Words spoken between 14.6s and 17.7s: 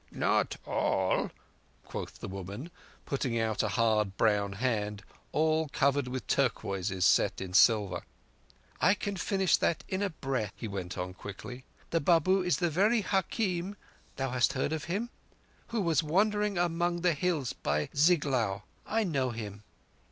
of him?) who was wandering among the hills